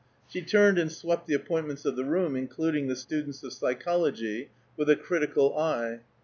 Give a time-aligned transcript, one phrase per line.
[0.27, 4.89] She turned and swept the appointments of the room, including the students of psychology, with
[4.89, 5.99] a critical eye.